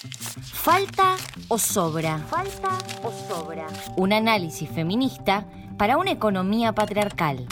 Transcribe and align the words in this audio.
¿Falta 0.00 1.16
o 1.48 1.58
sobra? 1.58 2.16
¿Falta 2.20 2.78
o 3.02 3.12
sobra? 3.12 3.66
Un 3.96 4.14
análisis 4.14 4.70
feminista 4.70 5.44
para 5.76 5.98
una 5.98 6.10
economía 6.10 6.72
patriarcal. 6.72 7.46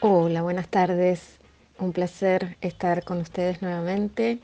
Hola, 0.00 0.42
buenas 0.42 0.68
tardes. 0.68 1.38
Un 1.78 1.94
placer 1.94 2.58
estar 2.60 3.02
con 3.04 3.16
ustedes 3.16 3.62
nuevamente. 3.62 4.40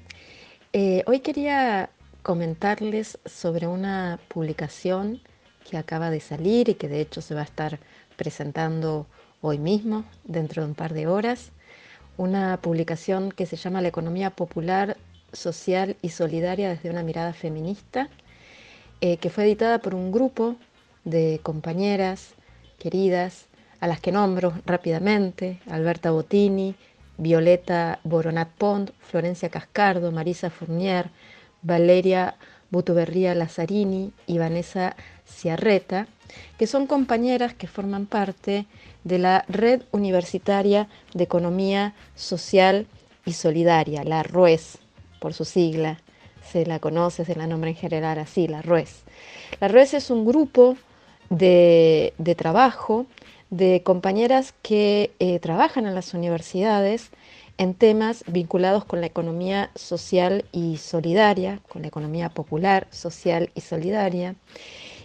Eh, 0.72 1.02
hoy 1.06 1.20
quería 1.20 1.90
comentarles 2.22 3.18
sobre 3.26 3.66
una 3.66 4.18
publicación 4.28 5.20
que 5.68 5.76
acaba 5.76 6.10
de 6.10 6.20
salir 6.20 6.68
y 6.68 6.74
que 6.74 6.88
de 6.88 7.00
hecho 7.00 7.20
se 7.20 7.34
va 7.34 7.40
a 7.40 7.44
estar 7.44 7.78
presentando 8.16 9.06
hoy 9.40 9.58
mismo, 9.58 10.04
dentro 10.24 10.62
de 10.62 10.68
un 10.68 10.74
par 10.74 10.94
de 10.94 11.06
horas. 11.06 11.50
Una 12.16 12.56
publicación 12.58 13.32
que 13.32 13.46
se 13.46 13.56
llama 13.56 13.82
La 13.82 13.88
economía 13.88 14.30
popular, 14.30 14.96
social 15.32 15.96
y 16.00 16.10
solidaria 16.10 16.68
desde 16.68 16.90
una 16.90 17.02
mirada 17.02 17.32
feminista, 17.32 18.08
eh, 19.00 19.16
que 19.16 19.30
fue 19.30 19.44
editada 19.44 19.80
por 19.80 19.94
un 19.94 20.12
grupo 20.12 20.56
de 21.04 21.40
compañeras 21.42 22.34
queridas 22.78 23.46
a 23.80 23.86
las 23.86 24.00
que 24.00 24.12
nombro 24.12 24.54
rápidamente, 24.64 25.60
Alberta 25.68 26.10
Bottini, 26.10 26.74
Violeta 27.18 28.00
Boronat 28.04 28.48
Pont, 28.48 28.90
Florencia 29.00 29.48
Cascardo, 29.48 30.10
Marisa 30.10 30.50
Fournier, 30.50 31.10
Valeria 31.62 32.36
Butuberría 32.74 33.36
Lazzarini 33.36 34.12
y 34.26 34.38
Vanessa 34.38 34.96
Ciarreta, 35.24 36.08
que 36.58 36.66
son 36.66 36.88
compañeras 36.88 37.54
que 37.54 37.68
forman 37.68 38.06
parte 38.06 38.66
de 39.04 39.18
la 39.18 39.44
Red 39.48 39.82
Universitaria 39.92 40.88
de 41.14 41.22
Economía 41.22 41.94
Social 42.16 42.88
y 43.24 43.34
Solidaria, 43.34 44.02
la 44.02 44.24
RUES, 44.24 44.78
por 45.20 45.34
su 45.34 45.44
sigla. 45.44 46.00
Se 46.50 46.66
la 46.66 46.80
conoce, 46.80 47.24
se 47.24 47.36
la 47.36 47.46
nombra 47.46 47.70
en 47.70 47.76
general 47.76 48.18
así, 48.18 48.48
la 48.48 48.60
RUES. 48.60 49.04
La 49.60 49.68
RUES 49.68 49.94
es 49.94 50.10
un 50.10 50.24
grupo 50.24 50.76
de, 51.30 52.12
trabajo 52.36 53.06
de 53.50 53.84
compañeras 53.84 54.52
que 54.62 55.12
eh, 55.20 55.38
trabajan 55.38 55.86
en 55.86 55.94
las 55.94 56.12
universidades 56.12 57.10
en 57.58 57.74
temas 57.74 58.24
vinculados 58.26 58.84
con 58.84 59.00
la 59.00 59.06
economía 59.06 59.70
social 59.74 60.44
y 60.52 60.78
solidaria, 60.78 61.60
con 61.68 61.82
la 61.82 61.88
economía 61.88 62.28
popular, 62.28 62.86
social 62.90 63.50
y 63.54 63.60
solidaria, 63.60 64.34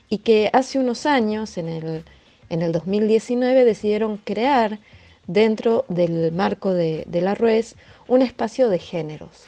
y 0.09 0.19
que 0.19 0.50
hace 0.53 0.80
unos 0.80 1.06
años, 1.06 1.58
en 1.58 1.69
el, 1.69 2.03
en 2.50 2.61
el 2.61 2.72
2019, 2.72 3.66
decidieron 3.66 4.17
crear 4.17 4.80
dentro 5.28 5.86
del 5.89 6.31
marco 6.31 6.73
de, 6.73 7.06
la 7.11 7.36
RUES 7.36 7.75
un 8.08 8.23
espacio 8.23 8.69
de 8.69 8.80
géneros 8.80 9.45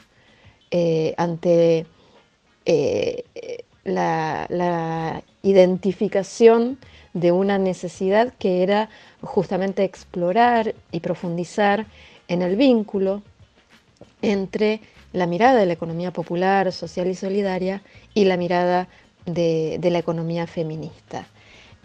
eh, 0.69 1.15
ante 1.17 1.87
eh, 2.65 3.23
la 3.83 5.23
identificación 5.41 6.77
de 7.13 7.31
una 7.31 7.57
necesidad 7.57 8.33
que 8.37 8.63
era 8.63 8.89
justamente 9.21 9.83
explorar 9.83 10.75
y 10.91 10.99
profundizar 10.99 11.85
en 12.31 12.41
el 12.41 12.55
vínculo 12.55 13.21
entre 14.21 14.79
la 15.11 15.27
mirada 15.27 15.59
de 15.59 15.65
la 15.65 15.73
economía 15.73 16.13
popular, 16.13 16.71
social 16.71 17.07
y 17.07 17.15
solidaria 17.15 17.81
y 18.13 18.23
la 18.23 18.37
mirada 18.37 18.87
de, 19.25 19.77
la 19.83 19.99
economía 19.99 20.47
feminista. 20.47 21.27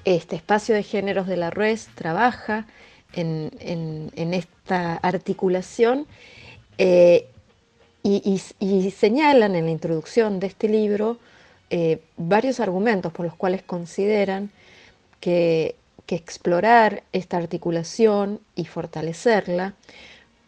Este 0.04 0.36
espacio 0.36 0.76
de 0.76 0.84
géneros 0.84 1.26
de 1.26 1.36
la 1.36 1.50
RUES 1.50 1.88
trabaja 1.96 2.64
en, 3.12 3.50
esta 4.14 4.94
articulación 4.98 6.06
eh, 6.78 7.26
y, 8.04 8.38
señalan 8.96 9.56
en 9.56 9.64
la 9.64 9.70
introducción 9.72 10.38
de 10.38 10.46
este 10.46 10.68
libro 10.68 11.18
eh, 11.70 11.98
varios 12.16 12.60
argumentos 12.60 13.12
por 13.12 13.26
los 13.26 13.34
cuales 13.34 13.64
consideran 13.64 14.52
que 15.18 15.74
explorar 16.06 17.02
esta 17.12 17.36
articulación 17.36 18.38
y 18.54 18.66
fortalecerla 18.66 19.74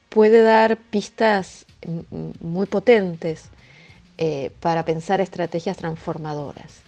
puede 0.08 0.42
dar 0.42 0.76
pistas 0.76 1.66
muy 2.40 2.66
potentes 2.66 3.44
eh, 4.16 4.50
para 4.60 4.84
pensar 4.84 5.20
estrategias 5.20 5.76
transformadoras. 5.76 6.82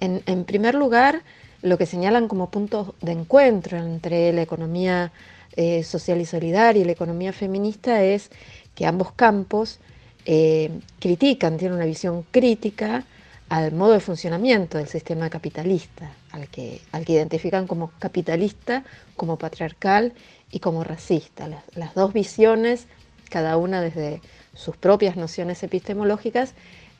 En, 0.00 0.44
primer 0.44 0.74
lugar, 0.74 1.22
lo 1.60 1.78
que 1.78 1.86
señalan 1.86 2.26
como 2.26 2.50
puntos 2.50 2.88
de 3.02 3.12
encuentro 3.12 3.78
entre 3.78 4.32
la 4.32 4.42
economía 4.42 5.12
eh, 5.54 5.84
social 5.84 6.20
y 6.20 6.24
solidaria 6.24 6.82
y 6.82 6.84
la 6.84 6.90
economía 6.90 7.32
feminista 7.32 8.02
es 8.02 8.30
que 8.74 8.84
ambos 8.84 9.12
campos 9.12 9.78
eh, 10.24 10.70
critican, 10.98 11.56
tienen 11.56 11.76
una 11.76 11.86
visión 11.86 12.24
crítica 12.32 13.04
al 13.48 13.70
modo 13.72 13.92
de 13.92 14.00
funcionamiento 14.00 14.78
del 14.78 14.88
sistema 14.88 15.28
capitalista, 15.28 16.10
al 16.30 16.48
que, 16.48 16.80
al 16.90 17.04
que 17.04 17.12
identifican 17.12 17.66
como 17.66 17.92
capitalista, 17.98 18.82
como 19.14 19.36
patriarcal 19.36 20.14
y 20.52 20.60
como 20.60 20.84
racista. 20.84 21.48
Las, 21.74 21.94
dos 21.94 22.12
visiones, 22.12 22.86
cada 23.30 23.56
una 23.56 23.80
desde 23.80 24.20
sus 24.54 24.76
propias 24.76 25.16
nociones 25.16 25.62
epistemológicas, 25.62 26.54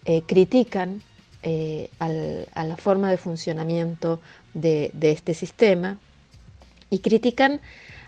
eh, 0.07 0.23
critican 0.27 1.03
eh, 1.45 1.91
a 1.99 2.65
la 2.65 2.77
forma 2.77 3.11
de 3.11 3.19
funcionamiento 3.19 4.21
de, 4.55 4.91
este 5.03 5.35
sistema 5.35 5.99
y 6.89 7.01
critican 7.01 7.61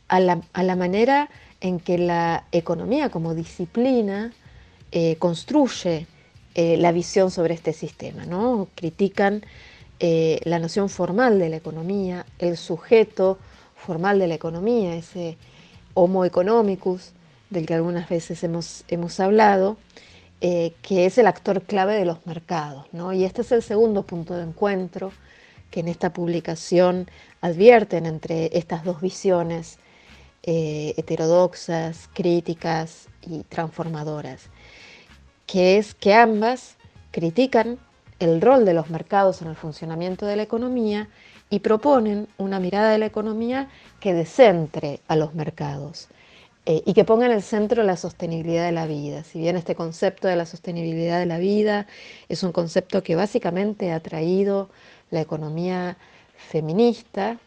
a 0.09 0.19
la, 0.21 0.77
manera 0.77 1.28
en 1.60 1.78
que 1.78 1.99
la 1.99 2.44
economía 2.50 3.10
como 3.10 3.34
disciplina 3.34 4.33
eh, 4.93 5.16
construye 5.16 6.06
la 6.56 6.93
visión 6.93 7.33
sobre 7.33 7.53
este 7.54 7.72
sistema. 7.72 8.27
¿no? 8.27 8.69
Critican 8.77 9.44
la 9.99 10.59
noción 10.60 10.88
formal 10.88 11.41
de 11.41 11.49
la 11.49 11.56
economía, 11.56 12.27
el 12.38 12.56
sujeto 12.56 13.38
formal 13.84 14.19
de 14.19 14.27
la 14.27 14.34
economía, 14.34 14.95
ese 14.95 15.37
homo 15.95 16.25
economicus 16.25 17.12
del 17.50 17.67
que 17.67 17.75
algunas 17.75 18.09
veces 18.09 18.43
hemos, 18.43 18.84
hemos 18.89 19.21
hablado, 19.21 19.77
eh, 20.41 20.72
que 20.83 21.06
es 21.06 21.19
el 21.19 21.27
actor 21.27 21.62
clave 21.62 21.95
de 21.95 22.05
los 22.05 22.27
mercados. 22.27 22.87
¿no? 22.93 23.12
Y 23.12 23.25
este 23.25 23.43
es 23.43 23.53
el 23.53 23.62
segundo 23.62 24.03
punto 24.03 24.34
de 24.34 24.43
encuentro 24.43 25.12
que 25.71 25.81
en 25.81 25.89
esta 25.89 26.12
publicación 26.12 27.09
advierten 27.41 28.06
entre 28.06 28.56
estas 28.56 28.84
dos 28.84 29.00
visiones 29.00 29.78
eh, 30.43 30.95
heterodoxas, 30.97 32.09
críticas 32.12 33.09
y 33.22 33.45
transformadoras 33.45 34.51
que 35.47 35.78
es 35.78 35.95
que 35.95 36.15
ambas 36.15 36.77
critican 37.11 37.78
el 38.19 38.41
rol 38.41 38.65
de 38.65 38.75
los 38.75 38.91
mercados 38.91 39.43
en 39.43 39.49
el 39.49 39.56
funcionamiento 39.56 40.27
de 40.27 40.37
la 40.37 40.43
economía 40.43 41.09
y 41.54 41.60
proponen 41.60 42.26
una 42.37 42.59
mirada 42.59 42.91
de 42.91 42.98
la 42.98 43.06
economía 43.06 43.69
que 44.00 44.12
descentre 44.12 44.98
a 45.06 45.15
los 45.15 45.37
mercados 45.37 46.09
eh, 46.66 46.82
y 46.84 46.94
que 46.94 47.04
ponga 47.04 47.26
en 47.26 47.31
el 47.31 47.42
centro 47.42 47.84
la 47.84 47.97
sostenibilidad 47.97 48.66
de 48.66 48.72
la 48.72 48.88
vida. 48.88 49.22
Si 49.22 49.38
bien 49.38 49.54
este 49.54 49.76
concepto 49.76 50.26
de 50.26 50.34
la 50.34 50.47
sostenibilidad 50.47 51.20
de 51.20 51.26
la 51.26 51.38
vida 51.38 51.87
es 52.28 52.42
un 52.42 52.50
concepto 52.50 53.04
que 53.04 53.15
básicamente 53.15 53.92
ha 53.92 54.00
traído 54.00 54.69
la 55.12 55.20
economía 55.20 55.97
feminista, 56.37 57.38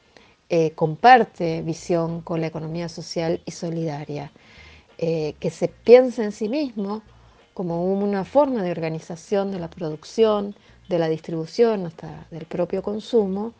eh, 0.49 0.71
comparte 0.71 1.61
visión 1.61 2.21
con 2.21 2.39
la 2.39 2.47
economía 2.47 2.87
social 2.87 3.41
y 3.43 3.51
solidaria, 3.51 4.31
eh, 4.99 5.35
que 5.41 5.49
se 5.49 5.67
piensa 5.67 6.23
en 6.23 6.31
sí 6.31 6.47
mismo 6.47 7.01
como 7.53 7.83
una 7.83 8.23
forma 8.23 8.63
de 8.63 8.71
organización 8.71 9.51
de 9.51 9.59
la 9.59 9.69
producción, 9.69 10.55
de 10.87 10.97
la 10.97 11.09
distribución, 11.09 11.85
hasta 11.85 12.25
del 12.31 12.45
propio 12.45 12.81
consumo, 12.81 13.53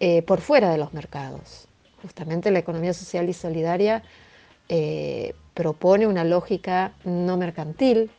eh, 0.00 0.22
por 0.22 0.40
fuera 0.40 0.70
de 0.70 0.78
los 0.78 0.92
mercados. 0.92 1.66
Justamente 2.02 2.50
la 2.50 2.58
economía 2.58 2.92
social 2.92 3.28
y 3.28 3.32
solidaria 3.32 4.02
eh, 4.68 5.34
propone 5.54 6.06
una 6.06 6.24
lógica 6.24 6.92
no 7.04 7.36
mercantil, 7.36 8.10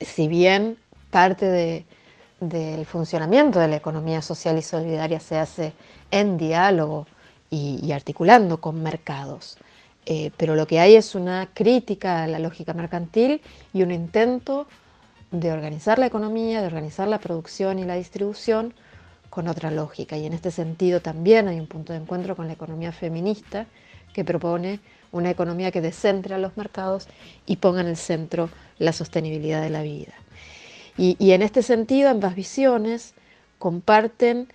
si 0.00 0.28
bien 0.28 0.76
parte 1.10 1.46
de, 1.46 1.84
del 2.40 2.86
funcionamiento 2.86 3.60
de 3.60 3.68
la 3.68 3.76
economía 3.76 4.22
social 4.22 4.58
y 4.58 4.62
solidaria 4.62 5.20
se 5.20 5.38
hace 5.38 5.72
en 6.10 6.36
diálogo 6.36 7.06
y, 7.50 7.78
y 7.82 7.92
articulando 7.92 8.60
con 8.60 8.82
mercados. 8.82 9.58
Eh, 10.04 10.32
pero 10.36 10.56
lo 10.56 10.66
que 10.66 10.80
hay 10.80 10.96
es 10.96 11.14
una 11.14 11.48
crítica 11.54 12.24
a 12.24 12.26
la 12.26 12.40
lógica 12.40 12.74
mercantil 12.74 13.40
y 13.72 13.82
un 13.82 13.92
intento 13.92 14.66
de 15.30 15.52
organizar 15.52 15.98
la 15.98 16.06
economía, 16.06 16.60
de 16.60 16.66
organizar 16.66 17.06
la 17.06 17.20
producción 17.20 17.78
y 17.78 17.84
la 17.84 17.94
distribución 17.94 18.74
con 19.32 19.48
otra 19.48 19.70
lógica. 19.70 20.18
Y 20.18 20.26
en 20.26 20.34
este 20.34 20.50
sentido 20.50 21.00
también 21.00 21.48
hay 21.48 21.58
un 21.58 21.66
punto 21.66 21.94
de 21.94 22.00
encuentro 22.00 22.36
con 22.36 22.48
la 22.48 22.52
economía 22.52 22.92
feminista 22.92 23.64
que 24.12 24.26
propone 24.26 24.78
una 25.10 25.30
economía 25.30 25.70
que 25.70 25.80
descentre 25.80 26.34
a 26.34 26.38
los 26.38 26.54
mercados 26.58 27.08
y 27.46 27.56
ponga 27.56 27.80
en 27.80 27.86
el 27.86 27.96
centro 27.96 28.50
la 28.78 28.92
sostenibilidad 28.92 29.62
de 29.62 29.70
la 29.70 29.80
vida. 29.80 30.12
Y, 30.98 31.30
en 31.32 31.40
este 31.40 31.62
sentido 31.62 32.10
ambas 32.10 32.34
visiones 32.34 33.14
comparten 33.58 34.48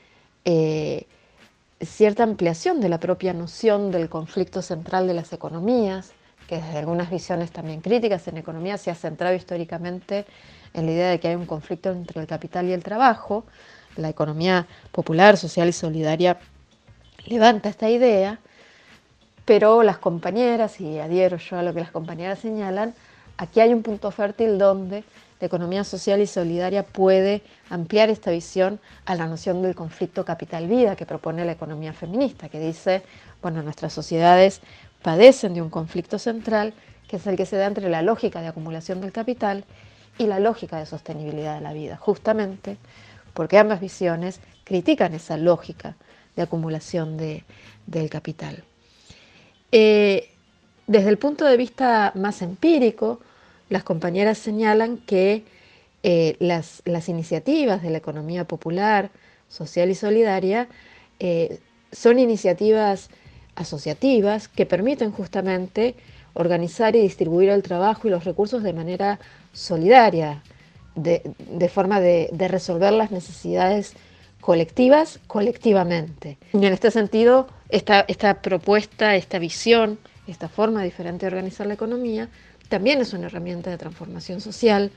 cierta 1.82 2.22
ampliación 2.22 2.80
de 2.80 2.90
la 2.90 3.00
propia 3.00 3.34
noción 3.34 3.90
del 3.90 4.10
conflicto 4.10 4.62
central 4.62 5.08
de 5.08 5.16
las 5.16 5.34
economías, 5.34 6.12
que 6.48 6.58
desde 6.58 6.78
algunas 6.78 7.10
visiones 7.10 7.50
también 7.50 7.82
críticas 7.82 8.28
en 8.28 8.38
economía 8.38 8.78
se 8.78 8.92
ha 8.92 8.96
centrado 8.96 9.36
históricamente 9.36 10.28
en 10.76 10.86
la 10.86 10.92
idea 10.92 11.10
de 11.10 11.20
que 11.20 11.30
hay 11.30 11.36
un 11.36 11.48
conflicto 11.48 11.90
entre 11.90 12.22
el 12.22 12.28
capital 12.28 12.68
y 12.68 12.74
el 12.74 12.84
trabajo. 12.84 13.44
La 13.98 14.10
economía 14.10 14.68
popular, 14.92 15.38
social 15.38 15.68
y 15.68 15.74
solidaria 15.74 16.38
levanta 17.26 17.68
esta 17.70 17.90
idea, 17.90 18.40
pero 19.44 19.84
las 19.84 19.98
compañeras, 19.98 20.80
y 20.80 21.00
adhiero 21.00 21.38
yo 21.38 21.58
a 21.58 21.64
lo 21.64 21.74
que 21.74 21.80
las 21.80 21.92
compañeras 21.92 22.40
señalan, 22.40 22.94
aquí 23.38 23.60
hay 23.60 23.74
un 23.74 23.84
punto 23.84 24.12
fértil 24.12 24.58
donde 24.58 25.04
la 25.40 25.48
economía 25.48 25.84
social 25.84 26.20
y 26.22 26.28
solidaria 26.28 26.84
puede 26.84 27.42
ampliar 27.70 28.10
esta 28.10 28.32
visión 28.32 28.80
a 29.06 29.16
la 29.16 29.28
noción 29.28 29.62
del 29.62 29.76
conflicto 29.76 30.26
capital-vida 30.26 30.96
que 30.96 31.06
propone 31.06 31.46
la 31.46 31.52
economía 31.52 31.94
feminista, 31.94 32.50
que 32.50 32.60
dice, 32.60 33.04
bueno, 33.42 33.62
nuestras 33.62 33.94
sociedades 33.94 34.62
padecen 35.02 35.54
de 35.54 35.62
un 35.62 35.70
conflicto 35.70 36.18
central, 36.18 36.74
que 37.08 37.18
es 37.18 37.28
el 37.28 37.36
que 37.36 37.46
se 37.46 37.56
da 37.56 37.68
entre 37.68 37.90
la 37.90 38.02
lógica 38.02 38.42
de 38.42 38.48
acumulación 38.48 39.00
del 39.00 39.12
capital 39.12 39.64
y 40.18 40.26
la 40.26 40.40
lógica 40.40 40.80
de 40.80 40.86
sostenibilidad 40.86 41.56
de 41.56 41.62
la 41.62 41.74
vida, 41.74 41.98
justamente 41.98 42.78
porque 43.38 43.60
ambas 43.60 43.80
visiones 43.80 44.40
critican 44.64 45.14
esa 45.14 45.38
lógica 45.38 45.96
de 46.36 46.42
acumulación 46.42 47.18
del 47.18 48.10
capital. 48.10 48.64
Eh, 49.72 50.32
desde 50.88 51.10
el 51.10 51.20
punto 51.20 51.46
de 51.46 51.56
vista 51.56 52.12
más 52.16 52.42
empírico, 52.42 53.20
las 53.70 53.84
compañeras 53.84 54.40
señalan 54.40 54.98
que 54.98 55.44
eh, 56.02 56.36
las, 56.40 56.82
iniciativas 57.10 57.84
de 57.84 57.92
la 57.92 58.00
economía 58.00 58.46
popular, 58.46 59.12
social 59.50 59.92
y 59.92 59.96
solidaria 59.96 60.68
eh, 61.20 61.60
son 61.92 62.18
iniciativas 62.18 63.12
asociativas 63.54 64.48
que 64.48 64.66
permiten 64.66 65.12
justamente 65.12 65.94
organizar 66.34 66.96
y 66.96 67.02
distribuir 67.02 67.50
el 67.50 67.62
trabajo 67.62 68.08
y 68.08 68.12
los 68.12 68.24
recursos 68.24 68.64
de 68.64 68.74
manera 68.74 69.20
solidaria, 69.54 70.42
de, 70.98 71.70
forma 71.70 72.02
de, 72.02 72.30
resolver 72.48 72.92
las 72.92 73.12
necesidades 73.12 73.94
colectivas 74.42 75.20
colectivamente. 75.28 76.38
Y 76.54 76.66
en 76.66 76.74
este 76.74 76.92
sentido, 76.92 77.48
esta, 77.70 78.02
esta 78.08 78.42
propuesta, 78.42 79.16
esta 79.16 79.40
visión, 79.40 80.00
esta 80.28 80.50
forma 80.50 80.84
diferente 80.84 81.26
de 81.26 81.28
organizar 81.28 81.68
la 81.68 81.76
economía, 81.76 82.30
también 82.68 83.00
es 83.00 83.14
una 83.14 83.28
herramienta 83.28 83.70
de 83.70 83.78
transformación 83.78 84.42
social, 84.42 84.92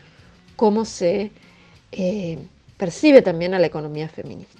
como 0.57 0.85
se 0.85 1.31
eh, 1.93 2.39
percibe 2.77 3.23
también 3.23 3.55
a 3.55 3.59
la 3.59 3.67
economía 3.67 4.09
feminista. 4.09 4.60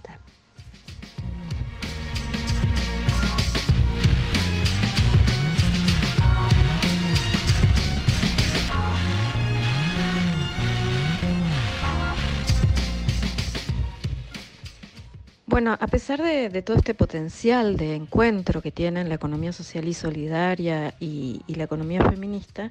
Bueno, 15.61 15.77
a 15.79 15.89
pesar 15.89 16.23
de, 16.23 16.63
todo 16.63 16.79
este 16.79 16.95
potencial 16.95 17.77
de 17.77 17.95
encuentro 17.95 18.63
que 18.63 18.73
tienen 18.73 19.11
la 19.11 19.17
economía 19.17 19.53
social 19.53 19.87
y 19.89 19.93
solidaria 19.93 20.95
y, 21.01 21.43
la 21.49 21.65
economía 21.65 22.03
feminista, 22.03 22.71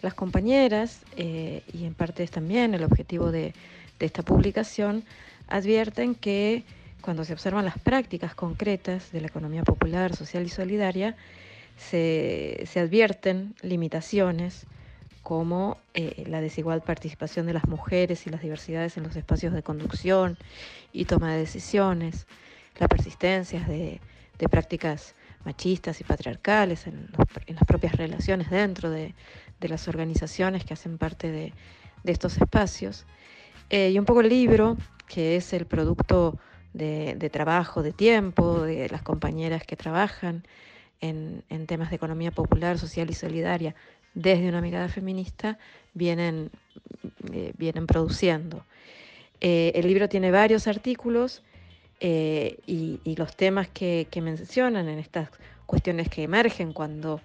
las 0.00 0.14
compañeras, 0.14 1.02
eh, 1.18 1.62
y 1.74 1.84
en 1.84 1.92
parte 1.92 2.22
es 2.22 2.30
también 2.30 2.72
el 2.72 2.84
objetivo 2.84 3.30
de, 3.30 3.52
esta 4.00 4.22
publicación, 4.22 5.04
advierten 5.46 6.14
que 6.14 6.64
cuando 7.02 7.22
se 7.26 7.34
observan 7.34 7.66
las 7.66 7.78
prácticas 7.78 8.34
concretas 8.34 9.12
de 9.12 9.20
la 9.20 9.26
economía 9.26 9.62
popular, 9.62 10.16
social 10.16 10.42
y 10.46 10.48
solidaria, 10.48 11.14
se 11.76 12.66
advierten 12.76 13.54
limitaciones 13.60 14.64
como 15.22 15.78
eh, 15.94 16.24
la 16.26 16.40
desigual 16.40 16.82
participación 16.82 17.46
de 17.46 17.54
las 17.54 17.68
mujeres 17.68 18.26
y 18.26 18.30
las 18.30 18.42
diversidades 18.42 18.96
en 18.96 19.04
los 19.04 19.14
espacios 19.16 19.52
de 19.52 19.62
conducción 19.62 20.36
y 20.92 21.04
toma 21.04 21.32
de 21.32 21.38
decisiones, 21.38 22.26
la 22.78 22.88
persistencia 22.88 23.60
de, 23.60 24.00
prácticas 24.50 25.14
machistas 25.44 26.00
y 26.00 26.04
patriarcales 26.04 26.88
en, 26.88 27.08
las 27.46 27.64
propias 27.64 27.94
relaciones 27.94 28.50
dentro 28.50 28.90
de, 28.90 29.14
las 29.60 29.86
organizaciones 29.86 30.64
que 30.64 30.74
hacen 30.74 30.98
parte 30.98 31.30
de, 31.30 31.52
estos 32.04 32.36
espacios. 32.36 33.06
Eh, 33.70 33.90
y 33.90 33.98
un 34.00 34.04
poco 34.04 34.22
el 34.22 34.28
libro, 34.28 34.76
que 35.06 35.36
es 35.36 35.52
el 35.52 35.66
producto 35.66 36.36
de, 36.72 37.30
trabajo, 37.32 37.84
de 37.84 37.92
tiempo, 37.92 38.62
de 38.62 38.88
las 38.88 39.02
compañeras 39.02 39.62
que 39.62 39.76
trabajan 39.76 40.42
en, 41.00 41.44
en 41.48 41.66
temas 41.68 41.90
de 41.90 41.96
economía 41.96 42.32
popular, 42.32 42.78
social 42.80 43.08
y 43.08 43.14
solidaria 43.14 43.76
desde 44.14 44.48
una 44.48 44.60
mirada 44.60 44.88
feminista 44.88 45.58
vienen, 45.94 46.50
eh, 47.32 47.52
vienen 47.56 47.86
produciendo. 47.86 48.64
Eh, 49.40 49.72
el 49.74 49.86
libro 49.86 50.08
tiene 50.08 50.30
varios 50.30 50.66
artículos 50.66 51.42
eh, 52.00 52.58
y, 52.66 53.00
los 53.16 53.36
temas 53.36 53.68
que, 53.68 54.06
mencionan 54.16 54.88
en 54.88 54.98
estas 54.98 55.30
cuestiones 55.66 56.08
que 56.08 56.24
emergen 56.24 56.72
cuando 56.72 57.20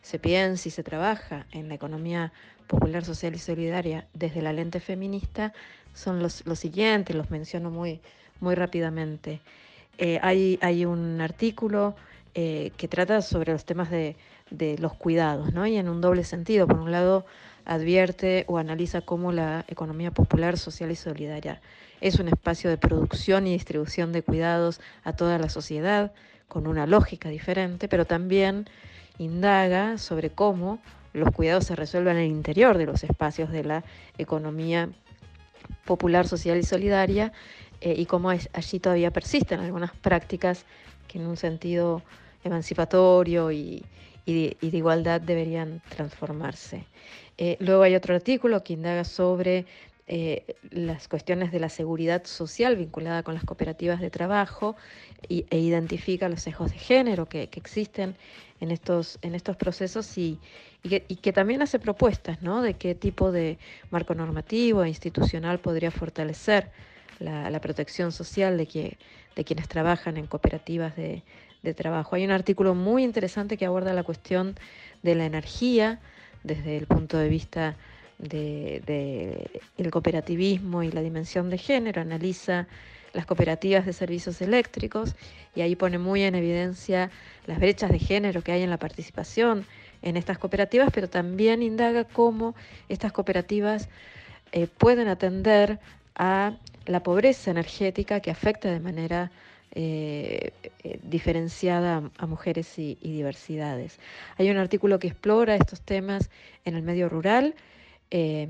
se 0.00 0.18
piensa 0.18 0.68
y 0.68 0.72
se 0.72 0.82
trabaja 0.82 1.46
en 1.52 1.68
la 1.68 1.74
economía 1.74 2.32
popular, 2.66 3.04
social 3.04 3.34
y 3.34 3.38
solidaria 3.38 4.06
desde 4.14 4.42
la 4.42 4.52
lente 4.52 4.80
feminista 4.80 5.52
son 5.94 6.20
los, 6.22 6.42
siguientes, 6.54 7.14
los 7.14 7.30
menciono 7.30 7.70
muy, 7.70 8.00
muy 8.40 8.54
rápidamente. 8.54 9.40
hay, 10.22 10.58
hay, 10.62 10.86
un 10.86 11.20
artículo 11.20 11.94
que 12.34 12.88
trata 12.88 13.20
sobre 13.20 13.52
los 13.52 13.66
temas 13.66 13.90
de, 13.90 14.16
de 14.52 14.78
los 14.78 14.94
cuidados, 14.94 15.52
¿no? 15.52 15.66
Y 15.66 15.76
en 15.76 15.88
un 15.88 16.00
doble 16.00 16.24
sentido. 16.24 16.66
Por 16.66 16.78
un 16.78 16.92
lado, 16.92 17.26
advierte 17.64 18.44
o 18.48 18.58
analiza 18.58 19.00
cómo 19.00 19.32
la 19.32 19.64
economía 19.68 20.10
popular, 20.10 20.58
social 20.58 20.90
y 20.90 20.96
solidaria 20.96 21.60
es 22.02 22.18
un 22.18 22.26
espacio 22.26 22.68
de 22.68 22.76
producción 22.76 23.46
y 23.46 23.52
distribución 23.52 24.12
de 24.12 24.22
cuidados 24.22 24.80
a 25.04 25.12
toda 25.14 25.38
la 25.38 25.48
sociedad, 25.48 26.12
con 26.48 26.66
una 26.66 26.84
lógica 26.84 27.28
diferente, 27.28 27.88
pero 27.88 28.04
también 28.04 28.68
indaga 29.18 29.96
sobre 29.98 30.28
cómo 30.28 30.80
los 31.12 31.30
cuidados 31.30 31.64
se 31.64 31.76
resuelven 31.76 32.16
en 32.16 32.24
el 32.24 32.30
interior 32.30 32.76
de 32.76 32.86
los 32.86 33.04
espacios 33.04 33.50
de 33.50 33.62
la 33.62 33.84
economía 34.18 34.90
popular, 35.84 36.26
social 36.26 36.58
y 36.58 36.64
solidaria, 36.64 37.32
eh, 37.80 37.94
y 37.96 38.06
cómo 38.06 38.30
allí 38.30 38.80
todavía 38.80 39.12
persisten 39.12 39.60
algunas 39.60 39.92
prácticas 39.92 40.64
que 41.06 41.18
en 41.18 41.26
un 41.26 41.36
sentido 41.36 42.02
emancipatorio 42.42 43.52
y, 43.52 43.84
y 44.24 44.56
de, 44.60 44.76
igualdad 44.76 45.20
deberían 45.20 45.82
transformarse. 45.88 46.84
Eh, 47.38 47.56
luego 47.60 47.82
hay 47.82 47.94
otro 47.94 48.14
artículo 48.14 48.62
que 48.62 48.74
indaga 48.74 49.04
sobre 49.04 49.66
eh, 50.08 50.56
las 50.70 51.08
cuestiones 51.08 51.52
de 51.52 51.60
la 51.60 51.68
seguridad 51.68 52.24
social 52.24 52.76
vinculada 52.76 53.22
con 53.22 53.34
las 53.34 53.44
cooperativas 53.44 54.00
de 54.00 54.10
trabajo 54.10 54.76
e 55.28 55.58
identifica 55.58 56.28
los 56.28 56.42
sesgos 56.42 56.72
de 56.72 56.78
género 56.78 57.28
que, 57.28 57.48
existen 57.54 58.16
en 58.60 58.72
estos, 58.72 59.18
en 59.22 59.34
estos 59.34 59.56
procesos 59.56 60.18
y, 60.18 60.38
que, 60.82 61.32
también 61.32 61.62
hace 61.62 61.78
propuestas 61.78 62.42
¿no? 62.42 62.62
de 62.62 62.74
qué 62.74 62.96
tipo 62.96 63.30
de 63.30 63.58
marco 63.90 64.14
normativo 64.14 64.82
e 64.82 64.88
institucional 64.88 65.60
podría 65.60 65.92
fortalecer 65.92 66.70
la, 67.20 67.60
protección 67.60 68.10
social 68.10 68.56
de, 68.58 68.66
que, 68.66 68.98
de 69.36 69.44
quienes 69.44 69.68
trabajan 69.68 70.16
en 70.16 70.26
cooperativas 70.26 70.96
de, 70.96 71.22
de 71.62 71.74
trabajo. 71.74 72.16
Hay 72.16 72.24
un 72.24 72.30
artículo 72.30 72.74
muy 72.74 73.04
interesante 73.04 73.56
que 73.56 73.66
aborda 73.66 73.92
la 73.92 74.02
cuestión 74.02 74.56
de 75.02 75.14
la 75.14 75.24
energía 75.24 76.00
desde 76.42 76.76
el 76.76 76.86
punto 76.86 77.18
de 77.18 77.28
vista 77.28 77.76
del 78.18 78.84
de, 78.84 79.60
el 79.78 79.90
cooperativismo 79.90 80.82
y 80.82 80.92
la 80.92 81.02
dimensión 81.02 81.50
de 81.50 81.58
género, 81.58 82.00
analiza 82.00 82.66
las 83.12 83.26
cooperativas 83.26 83.84
de 83.84 83.92
servicios 83.92 84.40
eléctricos 84.40 85.14
y 85.54 85.60
ahí 85.60 85.76
pone 85.76 85.98
muy 85.98 86.22
en 86.22 86.34
evidencia 86.34 87.10
las 87.46 87.58
brechas 87.58 87.90
de 87.90 87.98
género 87.98 88.42
que 88.42 88.52
hay 88.52 88.62
en 88.62 88.70
la 88.70 88.78
participación 88.78 89.66
en 90.02 90.16
estas 90.16 90.38
cooperativas, 90.38 90.90
pero 90.92 91.08
también 91.08 91.62
indaga 91.62 92.04
cómo 92.04 92.54
estas 92.88 93.12
cooperativas 93.12 93.88
eh, 94.52 94.66
pueden 94.66 95.08
atender 95.08 95.78
a 96.14 96.56
la 96.86 97.02
pobreza 97.02 97.50
energética 97.50 98.20
que 98.20 98.30
afecta 98.30 98.70
de 98.70 98.80
manera 98.80 99.30
eh, 99.74 100.52
eh, 100.84 101.00
diferenciada 101.02 102.10
a, 102.18 102.26
mujeres 102.26 102.78
y, 102.78 102.96
diversidades. 103.00 103.98
Hay 104.36 104.50
un 104.50 104.58
artículo 104.58 104.98
que 104.98 105.08
explora 105.08 105.56
estos 105.56 105.80
temas 105.80 106.28
en 106.66 106.76
el 106.76 106.82
medio 106.82 107.08
rural, 107.08 107.54
eh, 108.10 108.48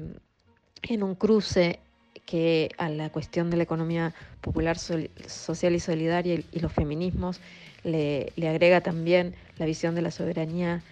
en 0.83 1.03
un 1.05 1.15
cruce 1.15 1.79
que 2.27 2.71
a 2.77 2.89
la 2.89 3.11
cuestión 3.11 3.51
de 3.51 3.57
la 3.57 3.63
economía 3.63 4.15
popular, 4.41 4.79
social 4.79 5.75
y 5.75 5.79
solidaria 5.81 6.35
y, 6.35 6.59
los 6.59 6.73
feminismos 6.73 7.41
le, 7.85 8.33
agrega 8.49 8.81
también 8.81 9.37
la 9.59 9.67
visión 9.67 9.95
de 9.95 10.03
la 10.03 10.11
soberanía 10.11 10.83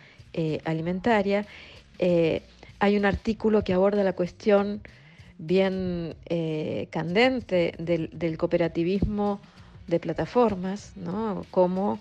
alimentaria. 0.65 1.45
hay 1.99 2.97
un 2.97 3.05
artículo 3.05 3.65
que 3.65 3.73
aborda 3.73 4.05
la 4.05 4.12
cuestión 4.12 4.81
bien 5.47 6.16
candente 6.90 7.75
del, 7.78 8.37
cooperativismo 8.38 9.40
de 9.87 10.00
plataformas, 10.00 10.92
¿no? 10.97 11.44
Cómo 11.50 11.99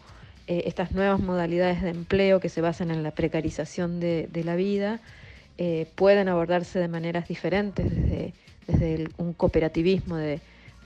eh, 0.50 0.64
estas 0.66 0.94
nuevas 0.94 1.20
modalidades 1.20 1.84
de 1.84 1.92
empleo 1.92 2.40
que 2.40 2.50
se 2.50 2.60
basan 2.60 2.90
en 2.90 3.04
la 3.04 3.12
precarización 3.12 4.00
de, 4.00 4.28
la 4.44 4.56
vida 4.56 5.00
eh, 5.60 5.86
pueden 5.94 6.28
abordarse 6.28 6.80
de 6.80 6.88
maneras 6.88 7.28
diferentes 7.28 7.88
desde, 7.88 8.34
desde 8.66 9.10
un 9.18 9.34
cooperativismo 9.34 10.18
de, 10.18 10.42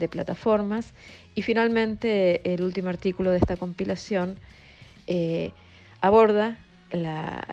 plataformas. 0.10 0.93
Y 1.33 1.43
finalmente, 1.43 2.53
el 2.53 2.62
último 2.62 2.89
artículo 2.89 3.31
de 3.31 3.38
esta 3.38 3.55
compilación 3.55 4.36
eh, 5.07 5.51
aborda 6.01 6.57
la, 6.91 7.48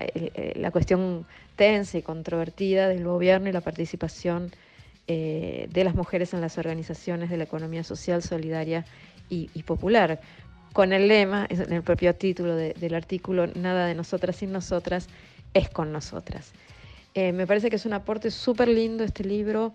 la, 0.56 0.72
cuestión 0.72 1.26
tensa 1.54 1.96
y 1.96 2.02
controvertida 2.02 2.88
del 2.88 3.04
gobierno 3.04 3.48
y 3.48 3.52
la 3.52 3.60
participación 3.60 4.50
de 5.06 5.82
las 5.84 5.96
mujeres 5.96 6.34
en 6.34 6.40
las 6.40 6.56
organizaciones 6.56 7.30
de 7.30 7.36
la 7.36 7.44
economía 7.44 7.82
social, 7.82 8.22
solidaria 8.22 8.84
y 9.28 9.62
popular, 9.64 10.20
con 10.72 10.92
el 10.92 11.08
lema, 11.08 11.46
en 11.48 11.72
el 11.72 11.82
propio 11.82 12.14
título 12.14 12.54
del 12.54 12.94
artículo, 12.94 13.46
Nada 13.48 13.86
de 13.86 13.94
nosotras 13.94 14.36
sin 14.36 14.52
nosotras 14.52 15.08
es 15.52 15.68
con 15.68 15.92
nosotras. 15.92 16.52
Eh, 17.14 17.32
me 17.32 17.46
parece 17.46 17.70
que 17.70 17.76
es 17.76 17.86
un 17.86 17.92
aporte 17.92 18.30
súper 18.30 18.68
lindo 18.68 19.02
este 19.02 19.24
libro. 19.24 19.72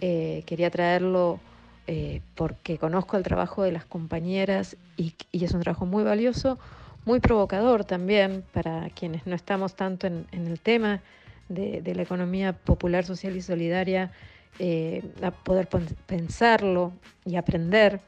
Eh, 0.00 0.44
quería 0.46 0.70
traerlo 0.70 1.40
eh, 1.88 2.20
porque 2.34 2.78
conozco 2.78 3.16
el 3.16 3.22
trabajo 3.22 3.62
de 3.62 3.72
las 3.72 3.84
compañeras 3.84 4.76
y, 4.96 5.14
es 5.32 5.52
un 5.52 5.60
trabajo 5.60 5.84
muy 5.84 6.04
valioso, 6.04 6.58
muy 7.04 7.18
provocador 7.18 7.84
también 7.84 8.44
para 8.52 8.90
quienes 8.90 9.26
no 9.26 9.34
estamos 9.34 9.74
tanto 9.74 10.06
en, 10.06 10.26
el 10.32 10.60
tema 10.60 11.00
de, 11.48 11.82
la 11.94 12.02
economía 12.02 12.52
popular, 12.52 13.04
social 13.04 13.36
y 13.36 13.42
solidaria, 13.42 14.12
a 14.58 15.30
poder 15.30 15.68
pensarlo 16.06 16.92
y 17.24 17.36
aprender. 17.36 18.00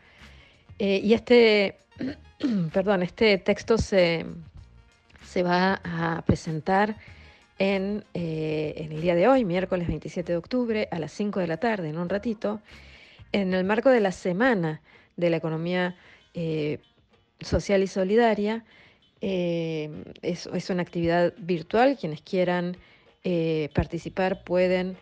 y 0.78 1.12
este 1.12 1.76
perdón, 2.73 3.02
este 3.02 3.38
texto 3.38 3.78
se, 3.78 4.25
se 5.25 5.43
va 5.43 5.81
a 5.85 6.23
presentar 6.23 6.97
en, 7.59 8.05
eh, 8.14 8.75
en, 8.76 8.93
el 8.93 9.00
día 9.00 9.14
de 9.14 9.26
hoy, 9.26 9.45
miércoles 9.45 9.88
27 9.88 10.33
de 10.33 10.38
octubre, 10.38 10.88
a 10.90 10.99
las 10.99 11.12
5 11.12 11.40
de 11.40 11.47
la 11.49 11.57
tarde, 11.57 11.88
en 11.88 11.99
un 11.99 12.09
ratito, 12.09 12.61
en 13.33 13.52
el 13.55 13.64
marco 13.64 13.90
de 13.90 14.00
la 14.00 14.12
Semana 14.12 14.81
de 15.17 15.31
la 15.31 15.37
Economía 15.37 15.97
eh, 16.35 16.78
Social 17.40 17.83
y 17.83 17.88
Solidaria. 17.88 18.64
Eh, 19.21 19.90
es, 20.23 20.47
es, 20.47 20.71
una 20.71 20.83
actividad 20.83 21.35
virtual, 21.38 21.97
quienes 21.99 22.23
quieran 22.23 22.76
participar 23.75 24.43
pueden 24.43 24.97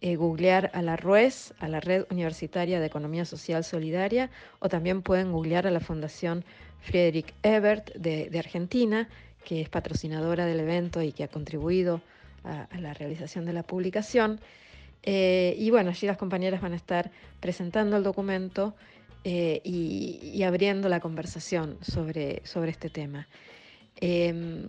eh, 0.00 0.16
googlear 0.16 0.70
a 0.74 0.82
la 0.82 0.96
RUES, 0.96 1.54
a 1.58 1.68
la 1.68 1.80
Red 1.80 2.04
Universitaria 2.10 2.80
de 2.80 2.86
Economía 2.86 3.24
Social 3.24 3.64
Solidaria, 3.64 4.30
o 4.58 4.68
también 4.68 5.02
pueden 5.02 5.32
googlear 5.32 5.66
a 5.66 5.70
la 5.70 5.80
Fundación 5.80 6.44
Friedrich 6.82 7.32
Ebert 7.42 7.94
de, 7.94 8.38
Argentina, 8.38 9.08
que 9.44 9.62
es 9.62 9.68
patrocinadora 9.68 10.44
del 10.44 10.60
evento 10.60 11.02
y 11.02 11.12
que 11.12 11.24
ha 11.24 11.28
contribuido 11.28 12.02
a, 12.44 12.68
la 12.78 12.92
realización 12.94 13.46
de 13.46 13.52
la 13.54 13.62
publicación. 13.62 14.38
Eh, 15.02 15.54
y 15.58 15.70
bueno, 15.70 15.90
allí 15.90 16.06
las 16.06 16.18
compañeras 16.18 16.60
van 16.60 16.74
a 16.74 16.76
estar 16.76 17.10
presentando 17.40 17.96
el 17.96 18.02
documento 18.02 18.74
eh, 19.24 19.60
y, 19.64 20.42
abriendo 20.42 20.88
la 20.88 21.00
conversación 21.00 21.78
sobre, 21.80 22.42
sobre 22.44 22.70
este 22.70 22.90
tema. 22.90 23.26
Em, 23.98 24.62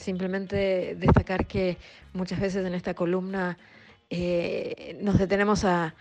simplemente 0.00 0.96
destacar 0.96 1.46
que 1.46 1.76
muchas 2.12 2.40
veces 2.40 2.66
en 2.66 2.74
esta 2.74 2.92
columna 2.92 3.56
eh, 4.10 4.98
nos 5.00 5.18
detenemos 5.18 5.64
a, 5.64 5.94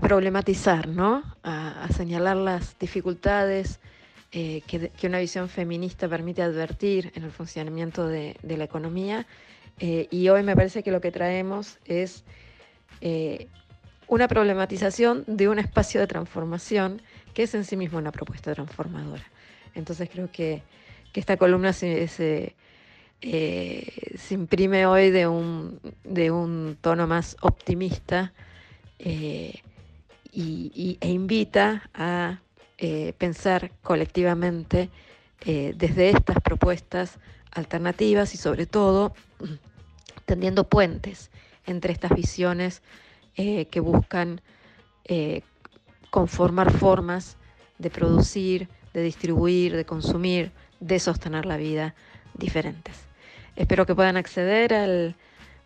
problematizar, 0.00 0.88
¿no? 0.88 1.22
a, 1.44 1.86
señalar 1.96 2.36
las 2.36 2.76
dificultades 2.80 3.78
eh, 4.32 4.62
que, 4.66 5.06
una 5.06 5.20
visión 5.20 5.48
feminista 5.48 6.08
permite 6.08 6.42
advertir 6.42 7.12
en 7.14 7.22
el 7.22 7.30
funcionamiento 7.30 8.08
de, 8.08 8.36
la 8.42 8.64
economía. 8.64 9.26
Eh, 9.78 10.08
y 10.10 10.28
hoy 10.28 10.42
me 10.42 10.56
parece 10.56 10.82
que 10.82 10.90
lo 10.90 11.00
que 11.00 11.12
traemos 11.12 11.78
es 11.84 12.24
una 14.08 14.28
problematización 14.28 15.24
de 15.26 15.48
un 15.48 15.58
espacio 15.58 16.00
de 16.00 16.06
transformación 16.06 17.02
que 17.34 17.42
es 17.42 17.54
en 17.54 17.64
sí 17.64 17.76
mismo 17.76 17.98
una 17.98 18.12
propuesta 18.12 18.54
transformadora. 18.54 19.24
Entonces 19.74 20.08
creo 20.10 20.30
que, 20.32 20.62
esta 21.14 21.36
columna 21.36 21.72
se, 21.72 22.08
se 22.08 22.56
eh, 23.26 24.18
se 24.18 24.34
imprime 24.34 24.84
hoy 24.84 25.10
de 25.10 25.26
un, 25.26 25.80
de 26.04 26.30
un 26.30 26.76
tono 26.78 27.06
más 27.06 27.38
optimista 27.40 28.34
eh, 28.98 29.62
y, 30.30 30.98
e 31.00 31.08
invita 31.08 31.88
a 31.94 32.40
eh, 32.76 33.14
pensar 33.16 33.72
colectivamente 33.82 34.90
desde 35.46 36.08
estas 36.08 36.40
propuestas 36.40 37.18
alternativas 37.50 38.34
y 38.34 38.38
sobre 38.38 38.64
todo 38.66 39.14
tendiendo 40.26 40.68
puentes 40.68 41.30
entre 41.66 41.92
estas 41.92 42.14
visiones 42.14 42.82
que 43.34 43.80
buscan 43.80 44.40
conformar 46.10 46.72
formas 46.72 47.36
de 47.78 47.90
producir, 47.90 48.68
de 48.94 49.02
distribuir, 49.02 49.76
de 49.76 49.84
consumir, 49.84 50.52
de 50.80 50.98
sostener 50.98 51.44
la 51.44 51.58
vida 51.58 51.94
diferentes. 52.34 53.13
Espero 53.56 53.86
que 53.86 53.94
puedan 53.94 54.16
acceder 54.16 54.74
al, 54.74 55.16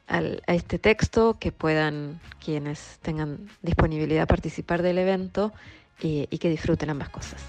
a 0.08 0.54
este 0.54 0.78
texto, 0.78 1.36
que 1.38 1.52
puedan 1.52 2.20
quienes 2.44 2.98
tengan 3.02 3.48
disponibilidad 3.62 4.26
participar 4.26 4.82
del 4.82 4.98
evento 4.98 5.52
y 6.00 6.26
que 6.38 6.48
disfruten 6.48 6.90
ambas 6.90 7.08
cosas. 7.08 7.42